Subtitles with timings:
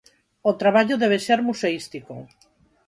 [0.49, 2.13] O traballo debe ser museístico.